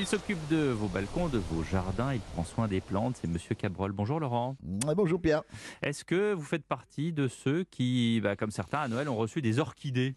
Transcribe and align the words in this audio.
Il 0.00 0.06
s'occupe 0.06 0.38
de 0.48 0.68
vos 0.68 0.86
balcons, 0.86 1.26
de 1.26 1.38
vos 1.38 1.64
jardins, 1.64 2.14
il 2.14 2.20
prend 2.20 2.44
soin 2.44 2.68
des 2.68 2.80
plantes, 2.80 3.16
c'est 3.20 3.26
Monsieur 3.28 3.56
Cabrol. 3.56 3.90
Bonjour 3.90 4.20
Laurent. 4.20 4.56
Bonjour 4.62 5.20
Pierre. 5.20 5.42
Est-ce 5.82 6.04
que 6.04 6.34
vous 6.34 6.44
faites 6.44 6.64
partie 6.64 7.12
de 7.12 7.26
ceux 7.26 7.64
qui, 7.64 8.20
bah, 8.22 8.36
comme 8.36 8.52
certains 8.52 8.78
à 8.78 8.88
Noël, 8.88 9.08
ont 9.08 9.16
reçu 9.16 9.42
des 9.42 9.58
orchidées? 9.58 10.14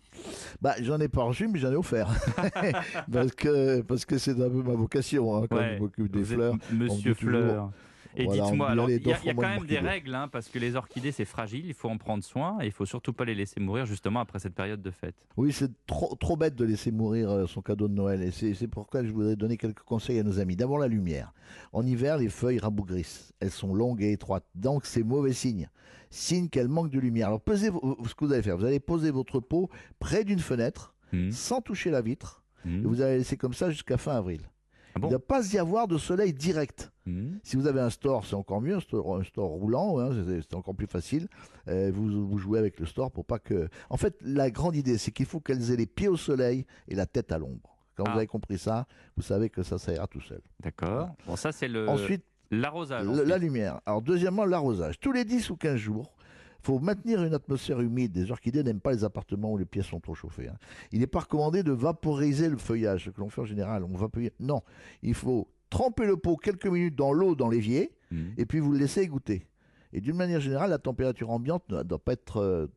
Bah, 0.62 0.75
j'en 0.82 1.00
ai 1.00 1.07
pas 1.07 1.23
reçu, 1.23 1.48
mais 1.48 1.57
j'en 1.57 1.71
ai 1.71 1.75
offert. 1.75 2.09
parce 3.12 3.32
que 3.32 3.82
parce 3.82 4.05
que 4.05 4.20
c'est 4.20 4.39
un 4.39 4.50
peu 4.50 4.62
ma 4.62 4.75
vocation 4.75 5.36
hein, 5.36 5.48
quand 5.50 5.57
Ouais, 5.57 5.75
je 5.78 5.82
m'occupe 5.82 6.11
des 6.11 6.20
Vous 6.23 6.36
fleurs. 6.36 6.55
Monsieur 6.71 7.16
toujours- 7.16 7.32
Fleur. 7.32 7.71
Et 8.16 8.25
Voilà, 8.25 8.43
dites-moi, 8.46 8.66
dit, 8.68 8.71
alors 8.71 8.89
il 8.89 9.07
y 9.07 9.14
a, 9.14 9.18
y 9.23 9.36
quand 9.36 9.41
même 9.41 9.66
des 9.66 9.80
règles, 9.80 10.14
hein, 10.14 10.28
parce 10.28 10.50
que 10.50 10.60
les 10.60 10.75
orchidées 10.75 11.11
c'est 11.11 11.25
fragile, 11.25 11.66
il 11.66 11.73
faut 11.73 11.89
en 11.89 11.98
prendre 11.98 12.23
soin 12.23 12.57
et 12.61 12.66
il 12.66 12.71
faut 12.71 12.86
surtout 12.86 13.14
pas 13.14 13.25
les 13.25 13.36
laisser 13.36 13.60
mourir 13.60 13.86
justement 13.86 14.20
après 14.20 14.39
cette 14.39 14.54
période 14.54 14.82
de 14.82 14.92
fête. 14.92 15.15
Oui, 15.37 15.54
c'est 15.54 15.71
trop, 15.86 16.15
trop 16.15 16.36
bête 16.36 16.56
de 16.56 16.65
laisser 16.65 16.92
mourir 16.92 17.29
euh, 17.29 17.47
son 17.47 17.61
cadeau 17.61 17.87
de 17.87 17.93
Noël. 17.93 18.21
Et 18.21 18.32
c'est 18.32 18.68
pourquoi 18.68 19.04
je 19.04 19.11
voudrais 19.11 19.36
donner 19.36 19.57
quelques 19.57 19.84
conseils 19.84 20.20
à 20.20 20.24
nos 20.24 20.39
amis. 20.39 20.56
D'abord, 20.56 20.78
la 20.78 20.87
lumière. 20.87 21.34
En 21.71 21.86
hiver, 21.86 22.18
les 22.18 22.29
feuilles 22.29 22.60
rabougrissent. 22.60 23.34
Elles 23.39 23.51
sont 23.51 23.74
longues 23.74 24.01
et 24.01 24.12
étroites. 24.12 24.46
Donc, 24.56 24.86
c'est 24.86 25.04
mauvais 25.04 25.34
signe. 25.34 25.70
Signe 26.09 26.50
qu'elles 26.50 26.68
manquent 26.68 26.92
de 26.92 27.00
lumière. 27.00 27.28
Alors, 27.28 27.42
pesez, 27.42 27.68
ce 27.68 28.15
que 28.15 28.25
vous 28.25 28.34
allez 28.34 28.42
faire, 28.42 28.57
vous 28.57 28.65
allez 28.65 28.79
poser 28.82 29.12
votre 29.12 29.39
pot 29.39 29.70
près 30.00 30.23
d'une 30.23 30.39
fenêtre, 30.39 30.93
Hmm. 31.14 31.29
sans 31.32 31.62
toucher 31.62 31.92
la 31.92 32.02
vitre. 32.02 32.42
Hmm. 32.64 32.80
Et 32.84 32.88
vous 32.88 33.02
allez 33.02 33.17
laisser 33.17 33.36
comme 33.38 33.53
ça 33.53 33.70
jusqu'à 33.70 33.98
fin 33.98 34.14
avril. 34.16 34.42
Ah 34.95 35.00
bon? 35.00 35.08
Il 35.08 35.12
ne 35.12 35.17
doit 35.17 35.25
pas 35.25 35.45
y 35.53 35.58
avoir 35.58 35.88
de 35.88 35.98
soleil 35.98 36.34
direct. 36.34 36.91
Hmm. 37.08 37.38
Si 37.44 37.55
vous 37.55 37.66
avez 37.66 37.80
un 37.80 37.89
store, 37.89 38.25
c'est 38.25 38.36
encore 38.36 38.61
mieux, 38.61 38.75
un 38.75 38.80
store, 38.80 39.17
un 39.17 39.23
store 39.23 39.50
roulant, 39.50 40.00
hein, 40.00 40.11
c'est- 40.28 40.53
encore 40.53 40.75
plus 40.75 40.86
facile. 40.88 41.28
Euh, 41.67 41.92
vous, 41.94 42.28
vous 42.28 42.38
jouez 42.38 42.59
avec 42.59 42.80
le 42.80 42.86
store 42.86 43.11
pour 43.11 43.25
pas 43.25 43.39
que. 43.39 43.69
En 43.89 43.97
fait, 43.97 44.16
la 44.22 44.52
grande 44.52 44.75
idée, 44.75 44.97
c'est 45.00 45.11
qu'il 45.11 45.25
faut 45.25 45.39
qu'elles 45.39 45.72
aient 45.72 45.78
les 45.78 45.88
pieds 45.88 46.08
au 46.08 46.17
soleil 46.17 46.66
et 46.88 46.94
la 46.95 47.06
tête 47.08 47.31
à 47.31 47.38
l'ombre. 47.39 47.76
Quand 47.95 48.03
Ah. 48.08 48.11
vous 48.11 48.17
avez 48.17 48.28
compris 48.28 48.58
ça, 48.59 48.86
vous 49.17 49.23
savez 49.23 49.50
que 49.50 49.64
ça, 49.64 49.78
ça 49.80 49.94
ira 49.94 50.06
tout 50.08 50.22
seul. 50.22 50.42
D'accord. 50.61 51.09
Bon, 51.26 51.36
ça 51.36 51.52
c'est 51.52 51.67
le 51.67 51.89
Ensuite, 51.89 52.23
l'arrosage. 52.52 53.08
ensuite. 53.08 53.28
la 53.28 53.38
lumière. 53.39 53.81
Alors, 53.86 54.02
deuxièmement, 54.04 54.45
l'arrosage. 54.45 55.00
Tous 55.00 55.11
les 55.11 55.26
10 55.26 55.50
ou 55.50 55.58
15 55.58 55.78
jours, 55.78 56.14
faut 56.61 56.78
maintenir 56.80 57.23
une 57.23 57.33
atmosphère 57.33 57.81
humide. 57.81 58.16
Les 58.16 58.30
orchidées 58.30 58.61
n'aiment 58.64 58.80
pas 58.80 58.92
les 58.94 59.04
appartements 59.04 59.52
où 59.52 59.58
les 59.58 59.66
pièces 59.66 59.88
sont 59.88 60.00
trop 60.00 60.14
chauffées. 60.14 60.48
hein. 60.50 60.58
Il 60.92 61.00
n'est 61.00 61.08
pas 61.08 61.22
recommandé 61.22 61.64
de 61.64 61.72
vaporiser 61.72 62.48
le 62.48 62.58
feuillage, 62.58 63.06
ce 63.06 63.09
que 63.09 63.20
l'on 63.20 63.30
fait 63.30 63.42
en 63.42 63.45
général. 63.45 63.83
On 63.83 63.88
vaporiser. 63.98 64.31
Non, 64.39 64.61
il 65.02 65.16
faut 65.16 65.48
tremper 65.72 66.05
le 66.05 66.17
pot 66.17 66.38
quelques 66.38 66.67
minutes 66.67 66.95
dans 66.95 67.11
l'eau, 67.14 67.33
dans 67.36 67.50
l'évier, 67.50 67.91
Hmm. 68.11 68.31
et 68.38 68.45
puis 68.45 68.59
vous 68.59 68.73
le 68.73 68.77
laissez 68.77 69.02
égoutter. 69.02 69.47
Et 69.94 70.02
d'une 70.02 70.17
manière 70.17 70.41
générale, 70.41 70.69
la 70.69 70.77
température 70.80 71.30
ambiante 71.31 71.64
ne 71.69 71.81
doit 71.81 71.97
pas 72.03 72.11
être 72.14 72.38
euh, 72.41 72.67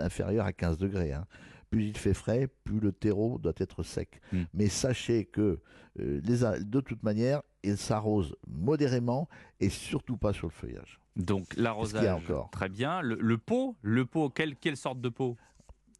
inférieure 0.00 0.44
à 0.44 0.52
15 0.52 0.76
degrés. 0.76 1.12
hein. 1.12 1.24
Plus 1.70 1.84
il 1.86 1.96
fait 1.96 2.14
frais, 2.14 2.48
plus 2.64 2.80
le 2.80 2.90
terreau 2.92 3.38
doit 3.38 3.52
être 3.58 3.82
sec. 3.84 4.20
Mm. 4.32 4.42
Mais 4.54 4.68
sachez 4.68 5.24
que 5.24 5.60
euh, 6.00 6.20
les 6.24 6.64
de 6.64 6.80
toute 6.80 7.02
manière, 7.04 7.42
il 7.62 7.76
s'arrose 7.78 8.34
modérément 8.48 9.28
et 9.60 9.68
surtout 9.70 10.16
pas 10.16 10.32
sur 10.32 10.48
le 10.48 10.52
feuillage. 10.52 10.98
Donc 11.16 11.54
l'arrosage. 11.56 12.02
Très 12.50 12.68
bien. 12.68 13.00
Le, 13.02 13.14
le 13.20 13.38
pot, 13.38 13.76
le 13.82 14.04
pot, 14.04 14.30
quelle, 14.30 14.56
quelle 14.56 14.76
sorte 14.76 15.00
de 15.00 15.08
pot? 15.10 15.36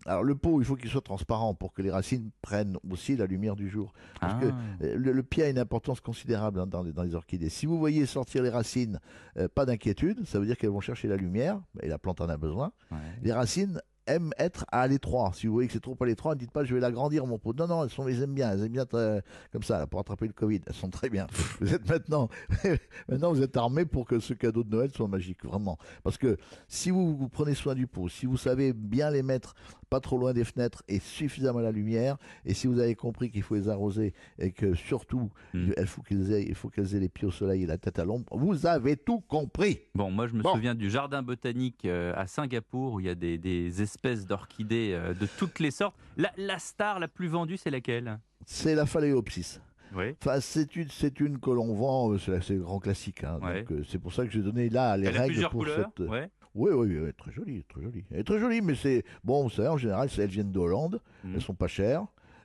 Alors 0.07 0.23
le 0.25 0.35
pot, 0.35 0.61
il 0.61 0.65
faut 0.65 0.77
qu'il 0.77 0.91
soit 0.91 1.01
transparent 1.01 1.55
pour 1.55 1.73
que 1.73 1.83
les 1.83 1.91
racines 1.91 2.31
prennent 2.43 2.77
aussi 2.91 3.17
la 3.17 3.27
lumière 3.27 3.57
du 3.57 3.69
jour. 3.69 3.93
Parce 4.21 4.41
que 4.41 4.51
Ah. 4.51 4.55
Euh, 4.85 4.97
Le, 4.97 5.13
le 5.13 5.23
pied 5.23 5.45
a 5.45 5.49
une 5.49 5.59
importance 5.59 6.01
considérable 6.01 6.61
hein, 6.61 6.67
dans, 6.67 6.83
les, 6.83 6.93
dans 6.93 7.03
les 7.05 7.15
orchidées. 7.15 7.49
Si 7.51 7.67
vous 7.67 7.79
voyez 7.79 8.05
sortir 8.07 8.43
les 8.43 8.51
racines, 8.51 8.99
euh, 9.37 9.49
pas 9.55 9.65
d'inquiétude, 9.67 10.25
ça 10.27 10.39
veut 10.41 10.47
dire 10.47 10.57
qu'elles 10.57 10.71
vont 10.71 10.81
chercher 10.81 11.09
la 11.09 11.17
lumière, 11.17 11.61
et 11.83 11.89
la 11.89 11.99
plante 11.99 12.21
en 12.21 12.29
a 12.29 12.37
besoin. 12.37 12.73
Ouais. 12.91 12.99
Les 13.23 13.33
racines 13.33 13.81
aiment 14.07 14.33
être 14.39 14.65
à 14.73 14.87
l'étroit. 14.87 15.31
Si 15.35 15.47
vous 15.47 15.53
voyez 15.55 15.67
que 15.69 15.73
c'est 15.75 15.81
trop 15.81 15.97
à 16.01 16.07
l'étroit, 16.07 16.35
ne 16.35 16.41
dites 16.41 16.51
pas 16.51 16.65
je 16.65 16.75
vais 16.75 16.81
l'agrandir 16.81 17.27
mon 17.27 17.39
pot. 17.39 17.53
Non, 17.57 17.67
non, 17.67 17.85
elles, 17.85 17.91
sont, 17.91 18.07
elles 18.09 18.23
aiment 18.23 18.35
bien, 18.35 18.51
elles 18.53 18.61
aiment 18.65 18.73
bien 18.73 18.87
euh, 18.95 19.21
comme 19.53 19.63
ça, 19.63 19.79
là, 19.79 19.87
pour 19.87 20.01
attraper 20.01 20.27
le 20.27 20.33
Covid. 20.33 20.61
Elles 20.67 20.75
sont 20.75 20.91
très 20.91 21.09
bien. 21.11 21.27
vous 21.61 21.73
êtes 21.75 21.89
maintenant, 21.89 22.29
maintenant 23.09 23.33
vous 23.33 23.43
êtes 23.43 23.57
armés 23.57 23.85
pour 23.85 24.07
que 24.07 24.19
ce 24.21 24.35
cadeau 24.35 24.65
de 24.65 24.71
Noël 24.71 24.91
soit 24.91 25.09
magique, 25.09 25.45
vraiment. 25.45 25.79
Parce 26.03 26.19
que 26.19 26.37
si 26.69 26.91
vous, 26.91 27.17
vous 27.17 27.29
prenez 27.29 27.55
soin 27.55 27.75
du 27.75 27.87
pot, 27.87 28.09
si 28.09 28.27
vous 28.27 28.37
savez 28.37 28.73
bien 28.73 29.11
les 29.11 29.23
mettre 29.23 29.55
pas 29.91 30.01
trop 30.01 30.17
loin 30.17 30.33
des 30.33 30.45
fenêtres 30.45 30.83
et 30.89 30.99
suffisamment 31.01 31.59
à 31.59 31.63
la 31.63 31.71
lumière, 31.73 32.17
et 32.47 32.55
si 32.55 32.67
vous 32.67 32.79
avez 32.79 32.95
compris 32.95 33.31
qu'il 33.31 33.43
faut 33.43 33.55
les 33.55 33.69
arroser 33.69 34.15
et 34.39 34.51
que 34.53 34.75
surtout 34.75 35.31
Mm. 35.55 35.73
il 35.77 35.87
faut 35.87 36.03
qu'elles 36.03 36.33
aient, 36.33 36.43
il 36.49 36.55
faut 36.55 36.69
qu'elles 36.71 36.95
aient 36.95 37.01
les 37.01 37.09
pieds 37.09 37.27
au 37.27 37.31
soleil 37.31 37.63
et 37.65 37.67
la 37.67 37.77
tête 37.79 37.99
à 37.99 38.05
l'ombre, 38.05 38.25
vous 38.37 38.65
avez 38.67 38.97
tout 38.97 39.21
compris. 39.21 39.81
Bon, 39.95 40.11
moi 40.11 40.27
je 40.27 40.35
me 40.35 40.43
Bon. 40.43 40.55
souviens 40.55 40.75
du 40.75 40.89
jardin 40.91 41.23
botanique 41.23 41.85
euh, 41.85 42.13
à 42.17 42.27
Singapour 42.27 42.95
où 42.95 43.01
il 43.01 43.07
y 43.07 43.09
a 43.11 43.15
des, 43.15 43.37
des 43.39 43.83
espèces 43.83 43.93
d'orchidées 44.07 44.93
euh, 44.95 45.15
de 45.15 45.27
toutes 45.39 45.59
les 45.61 45.71
sortes. 45.71 45.95
La, 46.17 46.33
la 46.37 46.59
star 46.59 46.99
la 47.01 47.09
plus 47.09 47.29
vendue, 47.29 47.57
c'est 47.57 47.71
laquelle? 47.71 48.19
C'est 48.47 48.75
la 48.75 48.87
phalaéopsis. 48.87 49.61
Oui. 49.95 50.15
Enfin, 50.21 50.41
c'est 50.41 50.75
une, 50.77 50.89
c'est 50.89 51.21
une 51.21 51.39
que 51.39 51.51
l'on 51.51 51.75
vend, 51.75 52.13
euh, 52.13 52.19
c'est 52.19 52.41
c'est 52.43 52.55
le 52.55 52.63
grand 52.63 52.79
classique. 52.79 53.25
hein. 53.25 53.39
Ouais. 53.43 53.61
Donc, 53.63 53.73
euh, 53.73 53.85
c'est 53.89 53.99
pour 53.99 54.13
ça 54.13 54.25
que 54.25 54.31
j'ai 54.33 54.41
donné 54.43 54.69
là 54.71 54.97
les 54.97 55.07
Elle 55.09 55.17
a 55.17 55.21
règles 55.21 55.33
plusieurs 55.35 55.51
pour 55.51 55.61
couleurs. 55.61 55.91
cette. 55.97 56.09
Ouais. 56.09 56.31
Oui, 56.55 56.71
oui, 56.73 56.99
oui, 56.99 57.13
très 57.17 57.33
jolie, 57.33 57.65
très 57.65 57.83
jolie. 57.83 58.05
Elle 58.11 58.21
est 58.21 58.25
très 58.25 58.39
jolie, 58.39 58.61
mais 58.61 58.75
c'est 58.75 59.05
bon. 59.25 59.43
Vous 59.45 59.51
savez, 59.51 59.69
en 59.69 59.77
général, 59.79 60.09
elles 60.19 60.29
viennent 60.29 60.53
de 60.53 60.59
Hollande. 60.59 61.01
Mhm. 61.25 61.35
Elles 61.35 61.41
sont 61.43 61.55
pas 61.55 61.67
chères. 61.69 62.05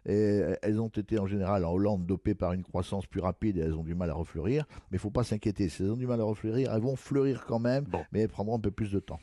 Et 0.10 0.42
elles 0.62 0.80
ont 0.80 0.88
été 0.88 1.20
en 1.20 1.28
général 1.28 1.66
en 1.66 1.74
Hollande 1.74 2.06
dopées 2.06 2.34
par 2.36 2.54
une 2.54 2.64
croissance 2.64 3.06
plus 3.06 3.20
rapide 3.20 3.58
et 3.58 3.60
elles 3.60 3.74
ont 3.76 3.84
du 3.84 3.94
mal 3.94 4.10
à 4.10 4.14
refleurir. 4.14 4.64
Mais 4.90 4.96
il 4.96 5.00
faut 5.00 5.10
pas 5.12 5.26
s'inquiéter. 5.26 5.68
Si 5.68 5.84
elles 5.84 5.92
ont 5.92 5.98
du 5.98 6.08
mal 6.08 6.22
à 6.22 6.24
refleurir, 6.24 6.72
elles 6.74 6.82
vont 6.82 6.96
fleurir 6.96 7.44
quand 7.46 7.60
même, 7.60 7.84
Bon. 7.84 8.06
mais 8.14 8.22
elles 8.22 8.30
prendront 8.30 8.56
un 8.56 8.60
peu 8.62 8.72
plus 8.72 8.90
de 8.94 9.00
temps. 9.02 9.20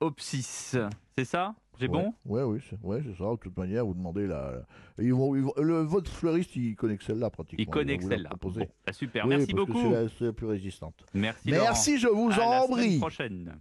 Phaloéopsis. 0.00 0.76
C'est 1.16 1.24
ça? 1.24 1.54
J'ai 1.80 1.86
bon? 1.86 2.12
Oui, 2.26 2.42
oui, 2.42 2.58
c'est 2.68 2.76
ouais, 2.82 3.00
c'est 3.04 3.16
ça. 3.16 3.30
De 3.30 3.36
toute 3.36 3.56
manière, 3.56 3.86
vous 3.86 3.94
demandez 3.94 4.26
la. 4.26 4.62
Ils 4.98 5.14
vont, 5.14 5.36
ils 5.36 5.42
vont- 5.42 5.52
le, 5.58 5.80
votre 5.82 6.10
fleuriste, 6.10 6.56
il 6.56 6.74
connaît 6.74 6.96
que 6.96 7.04
celle-là 7.04 7.30
pratiquement. 7.30 7.62
Il 7.62 7.68
connaît 7.70 7.98
que 7.98 8.04
celle-là. 8.04 8.30
Bon, 8.40 8.50
bah, 8.50 8.92
super. 8.92 9.24
Oui, 9.26 9.36
Merci 9.36 9.54
parce 9.54 9.66
beaucoup. 9.68 9.80
c'est 9.82 9.90
la- 9.90 10.08
C'est 10.08 10.24
la 10.24 10.32
plus 10.32 10.46
résistante. 10.46 10.94
Merci. 11.14 11.50
Laurent. 11.52 11.62
Merci, 11.62 11.98
je 11.98 12.08
vous 12.08 12.30
À 12.32 12.36
la 12.36 12.62
en 12.62 12.66
semaine 12.66 12.78
prie. 12.78 12.98
prochaine. 12.98 13.54